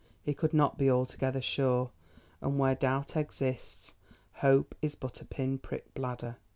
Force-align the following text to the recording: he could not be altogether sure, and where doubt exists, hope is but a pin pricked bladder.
he 0.23 0.33
could 0.33 0.51
not 0.51 0.79
be 0.79 0.89
altogether 0.89 1.39
sure, 1.39 1.91
and 2.41 2.57
where 2.57 2.73
doubt 2.73 3.15
exists, 3.15 3.93
hope 4.37 4.73
is 4.81 4.95
but 4.95 5.21
a 5.21 5.25
pin 5.25 5.59
pricked 5.59 5.93
bladder. 5.93 6.37